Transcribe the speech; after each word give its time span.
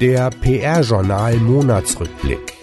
Der 0.00 0.30
PR-Journal 0.30 1.36
Monatsrückblick. 1.36 2.54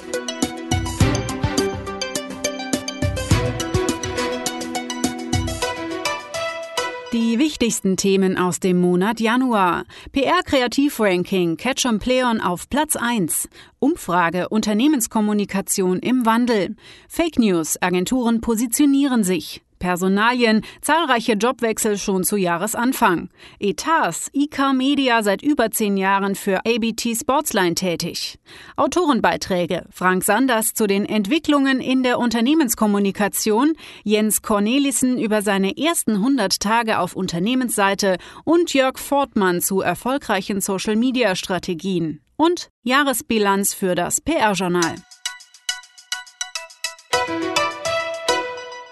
Die 7.14 7.40
wichtigsten 7.40 7.98
Themen 7.98 8.38
aus 8.38 8.60
dem 8.60 8.80
Monat 8.80 9.20
Januar. 9.20 9.86
PR-Kreativ-Ranking 10.12 11.58
Catch 11.58 11.86
on 11.86 12.00
Pleon 12.00 12.40
auf 12.40 12.70
Platz 12.70 12.96
1. 12.96 13.50
Umfrage 13.80 14.50
Unternehmenskommunikation 14.50 16.00
im 16.00 16.26
Wandel. 16.26 16.76
Fake 17.10 17.40
News 17.40 17.82
Agenturen 17.82 18.40
positionieren 18.40 19.24
sich. 19.24 19.62
Personalien, 19.82 20.62
zahlreiche 20.82 21.34
Jobwechsel 21.34 21.98
schon 21.98 22.24
zu 22.24 22.38
Jahresanfang. 22.38 23.30
Etats, 23.60 24.30
IK 24.32 24.74
Media 24.74 25.24
seit 25.24 25.42
über 25.42 25.72
zehn 25.72 25.98
Jahren 25.98 26.36
für 26.36 26.60
ABT 26.60 27.18
Sportsline 27.20 27.76
tätig. 27.76 28.40
Autorenbeiträge, 28.78 29.86
Frank 29.92 30.24
Sanders 30.24 30.74
zu 30.74 30.88
den 30.88 31.06
Entwicklungen 31.06 31.82
in 31.82 32.04
der 32.04 32.20
Unternehmenskommunikation, 32.20 33.74
Jens 34.04 34.42
Cornelissen 34.42 35.20
über 35.20 35.42
seine 35.42 35.76
ersten 35.78 36.12
100 36.18 36.60
Tage 36.60 37.00
auf 37.00 37.16
Unternehmensseite 37.16 38.18
und 38.46 38.74
Jörg 38.74 39.00
Fortmann 39.00 39.62
zu 39.62 39.82
erfolgreichen 39.82 40.62
Social-Media-Strategien. 40.62 42.22
Und 42.38 42.70
Jahresbilanz 42.84 43.74
für 43.74 43.96
das 43.96 44.22
PR-Journal. 44.22 44.96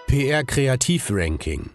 PR 0.09 0.43
Kreativ 0.43 1.11
Ranking. 1.11 1.69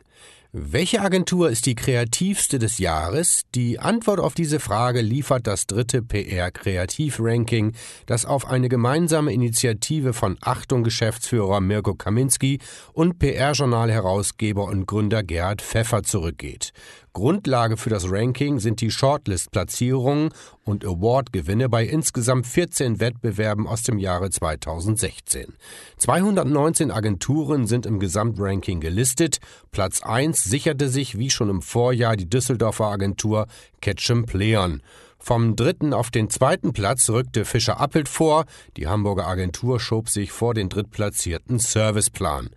Welche 0.50 1.00
Agentur 1.02 1.50
ist 1.50 1.66
die 1.66 1.76
kreativste 1.76 2.58
des 2.58 2.78
Jahres? 2.78 3.42
Die 3.54 3.78
Antwort 3.78 4.18
auf 4.18 4.34
diese 4.34 4.58
Frage 4.58 5.02
liefert 5.02 5.46
das 5.46 5.68
dritte 5.68 6.02
PR 6.02 6.50
Kreativ 6.50 7.18
Ranking, 7.20 7.74
das 8.06 8.26
auf 8.26 8.48
eine 8.48 8.68
gemeinsame 8.68 9.32
Initiative 9.32 10.12
von 10.12 10.36
Achtung 10.40 10.82
Geschäftsführer 10.82 11.60
Mirko 11.60 11.94
Kaminski 11.94 12.58
und 12.92 13.20
PR-Journal-Herausgeber 13.20 14.64
und 14.64 14.86
Gründer 14.86 15.22
Gerhard 15.22 15.62
Pfeffer 15.62 16.02
zurückgeht. 16.02 16.72
Grundlage 17.14 17.76
für 17.76 17.90
das 17.90 18.10
Ranking 18.10 18.58
sind 18.58 18.80
die 18.80 18.90
Shortlist-Platzierungen 18.90 20.30
und 20.64 20.84
Award-Gewinne 20.84 21.68
bei 21.68 21.86
insgesamt 21.86 22.44
14 22.44 22.98
Wettbewerben 22.98 23.68
aus 23.68 23.84
dem 23.84 23.98
Jahre 23.98 24.30
2016. 24.30 25.54
219 25.96 26.90
Agenturen 26.90 27.68
sind 27.68 27.86
im 27.86 28.00
Gesamtranking 28.00 28.80
gelistet. 28.80 29.38
Platz 29.70 30.02
1 30.02 30.42
sicherte 30.42 30.88
sich 30.88 31.16
wie 31.16 31.30
schon 31.30 31.50
im 31.50 31.62
Vorjahr 31.62 32.16
die 32.16 32.28
Düsseldorfer 32.28 32.86
Agentur 32.86 33.46
Ketchum 33.80 34.26
Pleon. 34.26 34.82
Vom 35.20 35.54
dritten 35.54 35.94
auf 35.94 36.10
den 36.10 36.28
zweiten 36.28 36.72
Platz 36.72 37.08
rückte 37.08 37.44
Fischer 37.44 37.80
Appelt 37.80 38.08
vor. 38.08 38.44
Die 38.76 38.88
Hamburger 38.88 39.28
Agentur 39.28 39.78
schob 39.78 40.10
sich 40.10 40.32
vor 40.32 40.52
den 40.52 40.68
drittplatzierten 40.68 41.60
Serviceplan. 41.60 42.50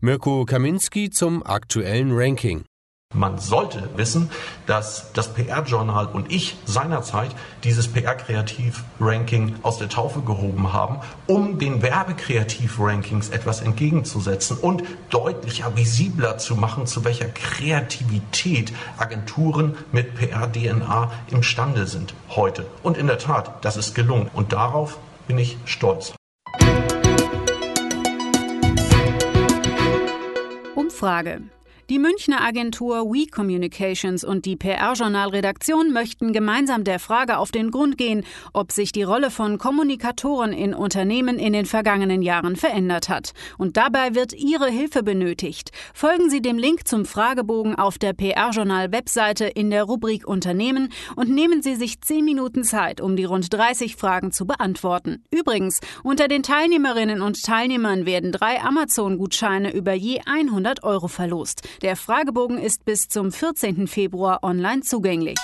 Mirko 0.00 0.44
Kaminski 0.44 1.10
zum 1.10 1.44
aktuellen 1.44 2.12
Ranking. 2.12 2.64
Man 3.14 3.38
sollte 3.38 3.88
wissen, 3.96 4.30
dass 4.66 5.12
das 5.12 5.32
PR-Journal 5.32 6.06
und 6.06 6.32
ich 6.32 6.56
seinerzeit 6.64 7.30
dieses 7.62 7.86
PR-Kreativ-Ranking 7.86 9.56
aus 9.62 9.78
der 9.78 9.88
Taufe 9.88 10.20
gehoben 10.20 10.72
haben, 10.72 10.98
um 11.28 11.58
den 11.60 11.80
Werbekreativ-Rankings 11.80 13.28
etwas 13.28 13.62
entgegenzusetzen 13.62 14.56
und 14.56 14.82
deutlicher, 15.10 15.76
visibler 15.76 16.38
zu 16.38 16.56
machen, 16.56 16.86
zu 16.86 17.04
welcher 17.04 17.28
Kreativität 17.28 18.72
Agenturen 18.98 19.76
mit 19.92 20.16
PR-DNA 20.16 21.12
imstande 21.30 21.86
sind 21.86 22.14
heute. 22.30 22.66
Und 22.82 22.98
in 22.98 23.06
der 23.06 23.18
Tat, 23.18 23.64
das 23.64 23.76
ist 23.76 23.94
gelungen. 23.94 24.28
Und 24.32 24.52
darauf 24.52 24.98
bin 25.28 25.38
ich 25.38 25.56
stolz. 25.64 26.14
Umfrage. 30.74 31.42
Die 31.90 31.98
Münchner 31.98 32.40
Agentur 32.40 33.04
We 33.12 33.26
Communications 33.26 34.24
und 34.24 34.46
die 34.46 34.56
PR-Journal-Redaktion 34.56 35.92
möchten 35.92 36.32
gemeinsam 36.32 36.82
der 36.82 36.98
Frage 36.98 37.36
auf 37.36 37.52
den 37.52 37.70
Grund 37.70 37.98
gehen, 37.98 38.24
ob 38.54 38.72
sich 38.72 38.90
die 38.90 39.02
Rolle 39.02 39.30
von 39.30 39.58
Kommunikatoren 39.58 40.54
in 40.54 40.72
Unternehmen 40.72 41.38
in 41.38 41.52
den 41.52 41.66
vergangenen 41.66 42.22
Jahren 42.22 42.56
verändert 42.56 43.10
hat. 43.10 43.34
Und 43.58 43.76
dabei 43.76 44.14
wird 44.14 44.32
Ihre 44.32 44.70
Hilfe 44.70 45.02
benötigt. 45.02 45.72
Folgen 45.92 46.30
Sie 46.30 46.40
dem 46.40 46.56
Link 46.56 46.88
zum 46.88 47.04
Fragebogen 47.04 47.74
auf 47.74 47.98
der 47.98 48.14
PR-Journal-Webseite 48.14 49.44
in 49.44 49.68
der 49.68 49.84
Rubrik 49.84 50.26
Unternehmen 50.26 50.90
und 51.16 51.28
nehmen 51.28 51.60
Sie 51.60 51.74
sich 51.74 52.00
zehn 52.00 52.24
Minuten 52.24 52.64
Zeit, 52.64 53.02
um 53.02 53.14
die 53.14 53.24
rund 53.24 53.52
30 53.52 53.96
Fragen 53.96 54.32
zu 54.32 54.46
beantworten. 54.46 55.22
Übrigens, 55.30 55.80
unter 56.02 56.28
den 56.28 56.42
Teilnehmerinnen 56.42 57.20
und 57.20 57.42
Teilnehmern 57.42 58.06
werden 58.06 58.32
drei 58.32 58.62
Amazon-Gutscheine 58.62 59.74
über 59.74 59.92
je 59.92 60.20
100 60.24 60.82
Euro 60.82 61.08
verlost. 61.08 61.60
Der 61.82 61.96
Fragebogen 61.96 62.58
ist 62.58 62.84
bis 62.84 63.08
zum 63.08 63.32
14. 63.32 63.86
Februar 63.86 64.42
online 64.42 64.82
zugänglich. 64.82 65.38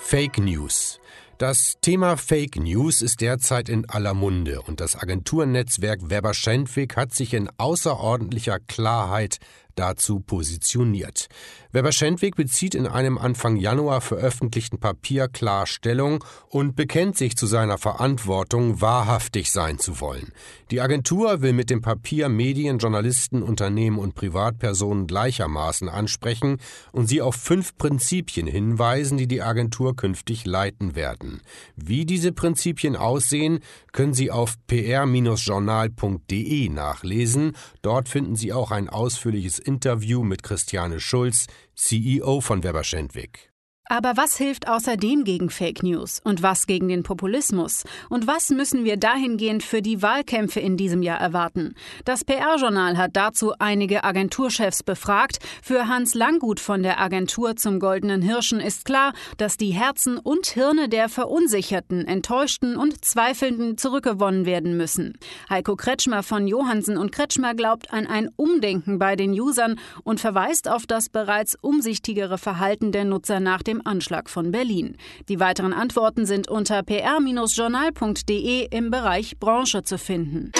Fake 0.00 0.38
News. 0.38 0.98
Das 1.38 1.74
Thema 1.80 2.16
Fake 2.16 2.56
News 2.56 3.02
ist 3.02 3.20
derzeit 3.20 3.68
in 3.68 3.88
aller 3.88 4.14
Munde 4.14 4.62
und 4.62 4.80
das 4.80 4.96
Agenturnetzwerk 4.96 6.10
Weber 6.10 6.34
Schendwick 6.34 6.96
hat 6.96 7.12
sich 7.14 7.34
in 7.34 7.50
außerordentlicher 7.56 8.60
Klarheit 8.60 9.38
dazu 9.74 10.20
positioniert. 10.20 11.28
Weber 11.72 11.92
Schendwick 11.92 12.36
bezieht 12.36 12.74
in 12.74 12.86
einem 12.86 13.18
Anfang 13.18 13.56
Januar 13.56 14.00
veröffentlichten 14.00 14.78
Papier 14.78 15.28
klar 15.28 15.66
Stellung 15.66 16.24
und 16.48 16.76
bekennt 16.76 17.16
sich 17.16 17.36
zu 17.36 17.46
seiner 17.46 17.78
Verantwortung, 17.78 18.80
wahrhaftig 18.80 19.50
sein 19.50 19.78
zu 19.78 20.00
wollen. 20.00 20.32
Die 20.70 20.80
Agentur 20.80 21.42
will 21.42 21.52
mit 21.52 21.70
dem 21.70 21.80
Papier 21.80 22.28
Medien, 22.28 22.78
Journalisten, 22.78 23.42
Unternehmen 23.42 23.98
und 23.98 24.14
Privatpersonen 24.14 25.06
gleichermaßen 25.06 25.88
ansprechen 25.88 26.58
und 26.92 27.06
sie 27.06 27.22
auf 27.22 27.36
fünf 27.36 27.76
Prinzipien 27.76 28.46
hinweisen, 28.46 29.18
die 29.18 29.26
die 29.26 29.42
Agentur 29.42 29.96
künftig 29.96 30.44
leiten 30.44 30.94
werden. 30.94 31.40
Wie 31.76 32.04
diese 32.04 32.32
Prinzipien 32.32 32.96
aussehen, 32.96 33.60
können 33.92 34.14
Sie 34.14 34.30
auf 34.30 34.54
pr-journal.de 34.66 36.68
nachlesen. 36.68 37.56
Dort 37.82 38.08
finden 38.08 38.36
Sie 38.36 38.52
auch 38.52 38.70
ein 38.70 38.88
ausführliches 38.88 39.58
Interview 39.62 40.22
mit 40.24 40.42
Christiane 40.42 41.00
Schulz, 41.00 41.46
CEO 41.74 42.40
von 42.40 42.62
Weber 42.62 42.84
Schendwick. 42.84 43.51
Aber 43.92 44.16
was 44.16 44.38
hilft 44.38 44.68
außerdem 44.68 45.22
gegen 45.24 45.50
Fake 45.50 45.82
News 45.82 46.22
und 46.24 46.42
was 46.42 46.66
gegen 46.66 46.88
den 46.88 47.02
Populismus? 47.02 47.84
Und 48.08 48.26
was 48.26 48.48
müssen 48.48 48.86
wir 48.86 48.96
dahingehend 48.96 49.62
für 49.62 49.82
die 49.82 50.00
Wahlkämpfe 50.00 50.60
in 50.60 50.78
diesem 50.78 51.02
Jahr 51.02 51.20
erwarten? 51.20 51.74
Das 52.06 52.24
PR-Journal 52.24 52.96
hat 52.96 53.10
dazu 53.12 53.52
einige 53.58 54.02
Agenturchefs 54.02 54.82
befragt. 54.82 55.40
Für 55.62 55.88
Hans 55.88 56.14
Langgut 56.14 56.58
von 56.58 56.82
der 56.82 57.00
Agentur 57.00 57.56
zum 57.56 57.80
Goldenen 57.80 58.22
Hirschen 58.22 58.60
ist 58.60 58.86
klar, 58.86 59.12
dass 59.36 59.58
die 59.58 59.72
Herzen 59.72 60.16
und 60.16 60.46
Hirne 60.46 60.88
der 60.88 61.10
Verunsicherten, 61.10 62.06
Enttäuschten 62.06 62.78
und 62.78 63.04
Zweifelnden 63.04 63.76
zurückgewonnen 63.76 64.46
werden 64.46 64.78
müssen. 64.78 65.18
Heiko 65.50 65.76
Kretschmer 65.76 66.22
von 66.22 66.46
Johansen 66.46 66.96
und 66.96 67.12
Kretschmer 67.12 67.54
glaubt 67.54 67.92
an 67.92 68.06
ein 68.06 68.30
Umdenken 68.36 68.98
bei 68.98 69.16
den 69.16 69.38
Usern 69.38 69.78
und 70.02 70.18
verweist 70.18 70.66
auf 70.66 70.86
das 70.86 71.10
bereits 71.10 71.58
umsichtigere 71.60 72.38
Verhalten 72.38 72.90
der 72.90 73.04
Nutzer 73.04 73.38
nach 73.38 73.62
dem 73.62 73.81
Anschlag 73.84 74.30
von 74.30 74.50
Berlin. 74.50 74.96
Die 75.28 75.40
weiteren 75.40 75.72
Antworten 75.72 76.26
sind 76.26 76.48
unter 76.48 76.82
pr-journal.de 76.82 78.68
im 78.70 78.90
Bereich 78.90 79.38
Branche 79.38 79.82
zu 79.82 79.98
finden. 79.98 80.52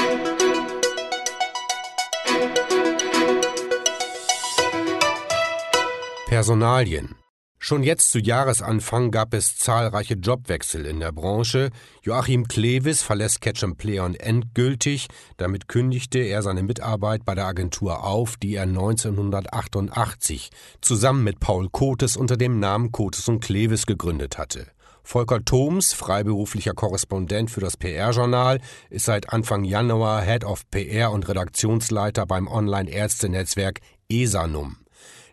Personalien 6.26 7.14
Schon 7.64 7.84
jetzt 7.84 8.10
zu 8.10 8.18
Jahresanfang 8.18 9.12
gab 9.12 9.32
es 9.34 9.56
zahlreiche 9.56 10.14
Jobwechsel 10.14 10.84
in 10.84 10.98
der 10.98 11.12
Branche. 11.12 11.70
Joachim 12.02 12.48
Klewis 12.48 13.02
verlässt 13.02 13.40
Ketchum 13.40 13.76
Pleon 13.76 14.16
endgültig. 14.16 15.06
Damit 15.36 15.68
kündigte 15.68 16.18
er 16.18 16.42
seine 16.42 16.64
Mitarbeit 16.64 17.24
bei 17.24 17.36
der 17.36 17.46
Agentur 17.46 18.02
auf, 18.02 18.36
die 18.36 18.56
er 18.56 18.64
1988 18.64 20.50
zusammen 20.80 21.22
mit 21.22 21.38
Paul 21.38 21.68
Kotes 21.70 22.16
unter 22.16 22.36
dem 22.36 22.58
Namen 22.58 22.90
Kotes 22.90 23.28
und 23.28 23.38
Klewis 23.38 23.86
gegründet 23.86 24.38
hatte. 24.38 24.66
Volker 25.04 25.44
Thoms, 25.44 25.92
freiberuflicher 25.92 26.74
Korrespondent 26.74 27.48
für 27.48 27.60
das 27.60 27.76
PR-Journal, 27.76 28.58
ist 28.90 29.04
seit 29.04 29.32
Anfang 29.32 29.62
Januar 29.62 30.22
Head 30.22 30.42
of 30.42 30.68
PR 30.72 31.12
und 31.12 31.28
Redaktionsleiter 31.28 32.26
beim 32.26 32.48
Online-Ärzte-Netzwerk 32.48 33.78
ESANUM. 34.08 34.81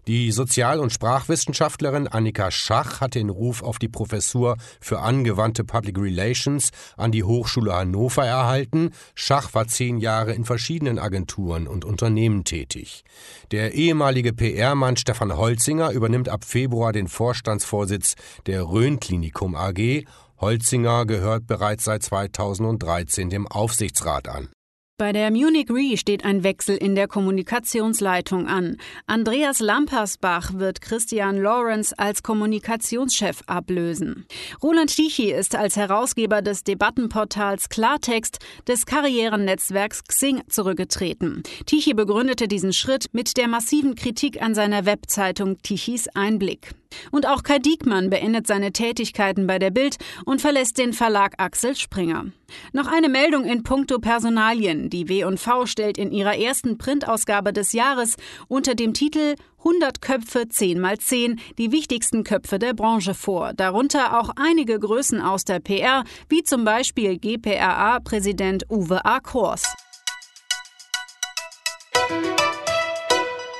Die 0.10 0.32
Sozial- 0.32 0.80
und 0.80 0.92
Sprachwissenschaftlerin 0.92 2.08
Annika 2.08 2.50
Schach 2.50 3.00
hat 3.00 3.14
den 3.14 3.30
Ruf 3.30 3.62
auf 3.62 3.78
die 3.78 3.90
Professur 3.90 4.58
für 4.82 5.02
angewandte 5.02 5.64
Public 5.64 6.00
Relations 6.00 6.72
an 6.98 7.12
die 7.12 7.24
Hochschule 7.24 7.76
Hannover 7.76 8.26
erhalten. 8.26 8.90
Schach 9.14 9.54
war 9.54 9.68
zehn 9.68 10.00
Jahre 10.00 10.34
in 10.34 10.46
verschiedenen 10.46 10.98
Agenturen 10.98 11.68
und 11.68 11.86
Unternehmen 11.86 12.44
tätig. 12.44 13.04
Der 13.52 13.76
ehemalige 13.76 14.34
PR-Mann 14.34 14.98
Stefan 14.98 15.38
Holzinger 15.38 15.92
übernimmt 15.92 16.28
ab 16.28 16.44
Februar 16.44 16.92
den 16.92 17.08
Vorstandsvorsitz 17.08 18.16
der 18.48 18.64
Rhön 18.64 19.00
Klinikum 19.00 19.54
AG. 19.54 20.06
Holzinger 20.42 21.06
gehört 21.06 21.46
bereits 21.46 21.84
seit 21.84 22.02
2013 22.02 23.30
dem 23.30 23.46
Aufsichtsrat 23.46 24.28
an. 24.28 24.50
Bei 25.00 25.14
der 25.14 25.32
Munich 25.32 25.70
Re 25.70 25.96
steht 25.96 26.26
ein 26.26 26.44
Wechsel 26.44 26.76
in 26.76 26.94
der 26.94 27.08
Kommunikationsleitung 27.08 28.48
an. 28.48 28.76
Andreas 29.08 29.62
Lampersbach 29.62 30.56
wird 30.56 30.82
Christian 30.82 31.38
Lawrence 31.38 31.98
als 31.98 32.22
Kommunikationschef 32.22 33.42
ablösen. 33.48 34.26
Roland 34.62 34.94
Tichy 34.94 35.32
ist 35.32 35.56
als 35.56 35.78
Herausgeber 35.78 36.42
des 36.42 36.66
Debattenportals 36.66 37.70
Klartext 37.70 38.40
des 38.68 38.86
Karrierennetzwerks 38.86 40.04
Xing 40.04 40.42
zurückgetreten. 40.50 41.44
Tichy 41.66 41.94
begründete 41.94 42.50
diesen 42.50 42.74
Schritt 42.74 43.06
mit 43.14 43.38
der 43.38 43.48
massiven 43.48 43.96
Kritik 43.96 44.42
an 44.42 44.54
seiner 44.54 44.86
Webzeitung 44.86 45.60
Tichys 45.64 46.10
Einblick. 46.10 46.76
Und 47.12 47.28
auch 47.28 47.44
Kai 47.44 47.60
Diekmann 47.60 48.10
beendet 48.10 48.48
seine 48.48 48.72
Tätigkeiten 48.72 49.48
bei 49.48 49.60
der 49.60 49.72
Bild 49.72 49.98
und 50.26 50.42
verlässt 50.42 50.78
den 50.78 50.94
Verlag 50.94 51.34
Axel 51.38 51.76
Springer. 51.76 52.26
Noch 52.74 52.88
eine 52.88 53.10
Meldung 53.10 53.46
in 53.46 53.64
puncto 53.64 54.00
Personalien. 54.00 54.90
Die 54.90 55.08
W&V 55.08 55.66
stellt 55.66 55.98
in 55.98 56.12
ihrer 56.12 56.38
ersten 56.38 56.78
Printausgabe 56.78 57.54
des 57.54 57.74
Jahres 57.74 58.16
unter 58.48 58.76
dem 58.76 58.94
Titel 58.94 59.36
100 59.60 60.02
Köpfe 60.02 60.48
10 60.48 60.80
mal 60.80 60.98
10 60.98 61.40
die 61.58 61.72
wichtigsten 61.72 62.24
Köpfe 62.24 62.60
der 62.60 62.74
Branche 62.74 63.14
vor, 63.14 63.54
darunter 63.54 64.20
auch 64.20 64.30
einige 64.36 64.80
Größen 64.80 65.22
aus 65.22 65.44
der 65.44 65.60
PR, 65.60 66.06
wie 66.30 66.44
zum 66.44 66.64
Beispiel 66.64 67.18
GPRA-Präsident 67.18 68.64
Uwe 68.70 69.04
A. 69.04 69.20
Kors. 69.20 69.64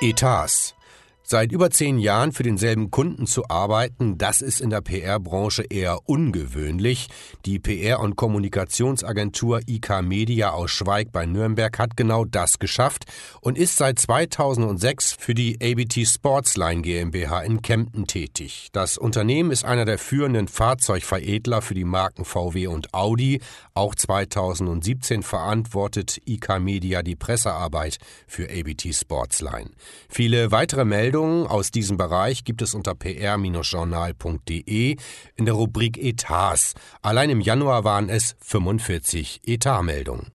Etats 0.00 0.74
Seit 1.32 1.52
über 1.52 1.70
zehn 1.70 2.00
Jahren 2.00 2.32
für 2.32 2.42
denselben 2.42 2.90
Kunden 2.90 3.24
zu 3.24 3.48
arbeiten, 3.48 4.18
das 4.18 4.40
ist 4.40 4.60
in 4.60 4.68
der 4.68 4.80
PR-Branche 4.80 5.62
eher 5.62 6.00
ungewöhnlich. 6.06 7.06
Die 7.46 7.60
PR- 7.60 8.00
und 8.00 8.16
Kommunikationsagentur 8.16 9.60
IK 9.64 10.02
Media 10.02 10.50
aus 10.50 10.72
Schweig 10.72 11.12
bei 11.12 11.26
Nürnberg 11.26 11.78
hat 11.78 11.96
genau 11.96 12.24
das 12.24 12.58
geschafft 12.58 13.04
und 13.40 13.58
ist 13.58 13.76
seit 13.76 14.00
2006 14.00 15.12
für 15.20 15.34
die 15.34 15.56
ABT 15.62 16.04
Sportsline 16.04 16.82
GmbH 16.82 17.42
in 17.42 17.62
Kempten 17.62 18.08
tätig. 18.08 18.70
Das 18.72 18.98
Unternehmen 18.98 19.52
ist 19.52 19.64
einer 19.64 19.84
der 19.84 19.98
führenden 19.98 20.48
Fahrzeugveredler 20.48 21.62
für 21.62 21.74
die 21.74 21.84
Marken 21.84 22.24
VW 22.24 22.66
und 22.66 22.92
Audi. 22.92 23.40
Auch 23.74 23.94
2017 23.94 25.22
verantwortet 25.22 26.18
IK 26.24 26.58
Media 26.58 27.04
die 27.04 27.14
Pressearbeit 27.14 27.98
für 28.26 28.48
ABT 28.50 28.92
Sportsline. 28.92 29.70
Viele 30.08 30.50
weitere 30.50 30.84
Meldungen 30.84 31.19
Meldungen 31.20 31.46
aus 31.46 31.70
diesem 31.70 31.98
Bereich 31.98 32.44
gibt 32.44 32.62
es 32.62 32.74
unter 32.74 32.94
pr-journal.de 32.94 34.96
in 35.36 35.44
der 35.44 35.54
Rubrik 35.54 35.98
Etats. 35.98 36.74
Allein 37.02 37.28
im 37.28 37.42
Januar 37.42 37.84
waren 37.84 38.08
es 38.08 38.36
45 38.40 39.42
Etatmeldungen. 39.44 40.32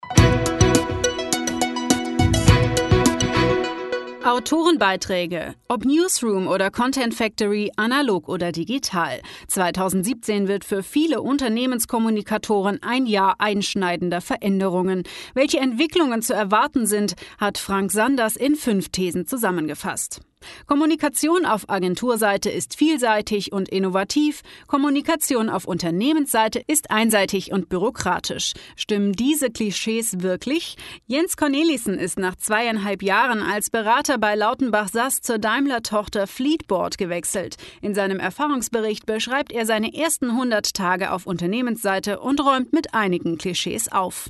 Autorenbeiträge, 4.23 5.55
ob 5.69 5.85
Newsroom 5.85 6.47
oder 6.47 6.69
Content 6.69 7.15
Factory, 7.15 7.71
analog 7.77 8.27
oder 8.27 8.51
digital. 8.51 9.21
2017 9.47 10.47
wird 10.47 10.65
für 10.65 10.83
viele 10.83 11.21
Unternehmenskommunikatoren 11.21 12.83
ein 12.83 13.07
Jahr 13.07 13.35
einschneidender 13.39 14.21
Veränderungen. 14.21 15.03
Welche 15.33 15.59
Entwicklungen 15.59 16.21
zu 16.21 16.33
erwarten 16.33 16.85
sind, 16.85 17.15
hat 17.39 17.57
Frank 17.57 17.91
Sanders 17.91 18.35
in 18.35 18.55
fünf 18.55 18.89
Thesen 18.89 19.25
zusammengefasst. 19.25 20.21
Kommunikation 20.65 21.45
auf 21.45 21.69
Agenturseite 21.69 22.49
ist 22.49 22.75
vielseitig 22.75 23.51
und 23.51 23.69
innovativ, 23.69 24.41
Kommunikation 24.67 25.49
auf 25.49 25.65
Unternehmensseite 25.65 26.61
ist 26.65 26.91
einseitig 26.91 27.51
und 27.51 27.69
bürokratisch. 27.69 28.53
Stimmen 28.75 29.13
diese 29.13 29.49
Klischees 29.49 30.21
wirklich? 30.21 30.75
Jens 31.07 31.37
Cornelissen 31.37 31.97
ist 31.99 32.19
nach 32.19 32.35
zweieinhalb 32.35 33.03
Jahren 33.03 33.41
als 33.41 33.69
Berater 33.69 34.17
bei 34.17 34.35
Lautenbach 34.35 34.89
Sass 34.89 35.21
zur 35.21 35.37
Daimler-Tochter 35.37 36.27
Fleetboard 36.27 36.97
gewechselt. 36.97 37.57
In 37.81 37.95
seinem 37.95 38.19
Erfahrungsbericht 38.19 39.05
beschreibt 39.05 39.51
er 39.51 39.65
seine 39.65 39.93
ersten 39.93 40.31
100 40.31 40.73
Tage 40.73 41.11
auf 41.11 41.25
Unternehmensseite 41.25 42.19
und 42.19 42.39
räumt 42.39 42.73
mit 42.73 42.93
einigen 42.93 43.37
Klischees 43.37 43.91
auf. 43.91 44.29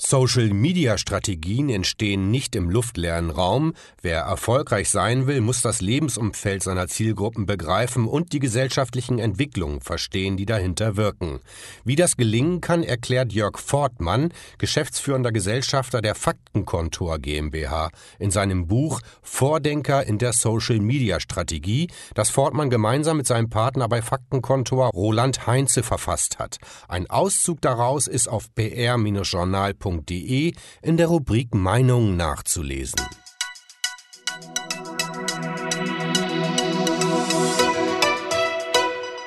Social-Media-Strategien 0.00 1.68
entstehen 1.68 2.30
nicht 2.30 2.56
im 2.56 2.70
luftleeren 2.70 3.28
Raum. 3.28 3.74
Wer 4.00 4.20
erfolgreich 4.20 4.88
sein 4.88 5.26
will, 5.26 5.42
muss 5.42 5.60
das 5.60 5.82
Lebensumfeld 5.82 6.62
seiner 6.62 6.88
Zielgruppen 6.88 7.44
begreifen 7.44 8.08
und 8.08 8.32
die 8.32 8.38
gesellschaftlichen 8.38 9.18
Entwicklungen 9.18 9.82
verstehen, 9.82 10.38
die 10.38 10.46
dahinter 10.46 10.96
wirken. 10.96 11.40
Wie 11.84 11.96
das 11.96 12.16
gelingen 12.16 12.62
kann, 12.62 12.82
erklärt 12.82 13.34
Jörg 13.34 13.58
Fortmann, 13.58 14.32
geschäftsführender 14.56 15.32
Gesellschafter 15.32 16.00
der 16.00 16.14
Faktenkontor 16.14 17.18
GmbH, 17.18 17.90
in 18.18 18.30
seinem 18.30 18.68
Buch 18.68 19.02
Vordenker 19.20 20.06
in 20.06 20.16
der 20.16 20.32
Social-Media-Strategie, 20.32 21.88
das 22.14 22.30
Fortmann 22.30 22.70
gemeinsam 22.70 23.18
mit 23.18 23.26
seinem 23.26 23.50
Partner 23.50 23.86
bei 23.86 24.00
Faktenkontor 24.00 24.92
Roland 24.94 25.46
Heinze 25.46 25.82
verfasst 25.82 26.38
hat. 26.38 26.56
Ein 26.88 27.08
Auszug 27.10 27.60
daraus 27.60 28.06
ist 28.06 28.28
auf 28.28 28.54
pr-journal.de 28.54 29.89
www.meinung.de 29.90 30.54
in 30.82 30.96
der 30.96 31.08
Rubrik 31.08 31.54
Meinung 31.54 32.16
nachzulesen. 32.16 33.00